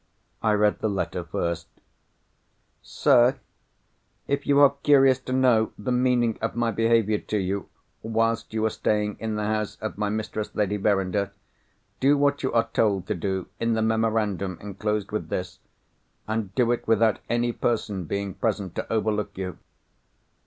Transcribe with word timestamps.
I 0.41 0.53
read 0.53 0.79
the 0.79 0.89
letter 0.89 1.23
first:— 1.23 1.67
"Sir,—If 2.81 4.47
you 4.47 4.59
are 4.61 4.73
curious 4.81 5.19
to 5.19 5.31
know 5.31 5.73
the 5.77 5.91
meaning 5.91 6.39
of 6.41 6.55
my 6.55 6.71
behaviour 6.71 7.19
to 7.19 7.37
you, 7.37 7.69
whilst 8.01 8.51
you 8.51 8.63
were 8.63 8.71
staying 8.71 9.17
in 9.19 9.35
the 9.35 9.43
house 9.45 9.77
of 9.79 9.99
my 9.99 10.09
mistress, 10.09 10.55
Lady 10.55 10.77
Verinder, 10.77 11.29
do 11.99 12.17
what 12.17 12.41
you 12.41 12.51
are 12.51 12.69
told 12.73 13.05
to 13.09 13.13
do 13.13 13.45
in 13.59 13.73
the 13.73 13.83
memorandum 13.83 14.57
enclosed 14.59 15.11
with 15.11 15.29
this—and 15.29 16.55
do 16.55 16.71
it 16.71 16.87
without 16.87 17.19
any 17.29 17.51
person 17.51 18.05
being 18.05 18.33
present 18.33 18.73
to 18.73 18.91
overlook 18.91 19.37
you. 19.37 19.59